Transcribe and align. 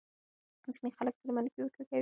ځینې 0.75 0.89
خلک 0.97 1.13
تل 1.19 1.29
منفي 1.35 1.59
فکر 1.63 1.69
کوي. 1.75 1.85